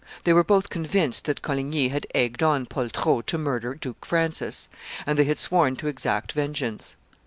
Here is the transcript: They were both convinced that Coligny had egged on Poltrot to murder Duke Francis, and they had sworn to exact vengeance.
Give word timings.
They 0.23 0.33
were 0.33 0.43
both 0.43 0.69
convinced 0.71 1.25
that 1.25 1.43
Coligny 1.43 1.89
had 1.89 2.07
egged 2.15 2.41
on 2.41 2.65
Poltrot 2.65 3.27
to 3.27 3.37
murder 3.37 3.75
Duke 3.75 4.03
Francis, 4.03 4.67
and 5.05 5.15
they 5.15 5.25
had 5.25 5.37
sworn 5.37 5.75
to 5.75 5.85
exact 5.87 6.31
vengeance. 6.31 6.95